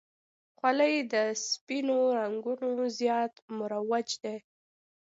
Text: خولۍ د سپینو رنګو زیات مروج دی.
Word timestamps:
خولۍ 0.57 0.95
د 1.13 1.15
سپینو 1.47 1.97
رنګو 2.17 2.53
زیات 2.99 3.33
مروج 3.59 4.09
دی. 4.23 4.37